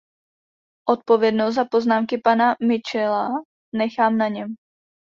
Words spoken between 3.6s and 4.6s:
nechám na něm.